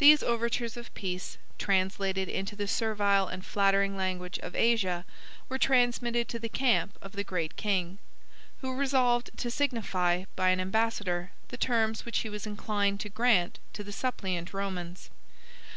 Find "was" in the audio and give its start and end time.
12.28-12.48